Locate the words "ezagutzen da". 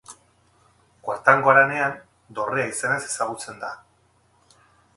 3.11-3.73